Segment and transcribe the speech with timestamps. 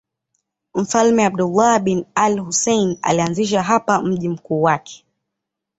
[0.73, 5.05] Mfalme Abdullah bin al-Husayn alianzisha hapa mji mkuu wake.